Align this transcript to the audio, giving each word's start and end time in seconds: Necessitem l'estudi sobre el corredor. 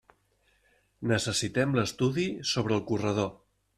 Necessitem 1.11 1.77
l'estudi 1.81 2.27
sobre 2.53 2.77
el 2.79 2.85
corredor. 2.93 3.31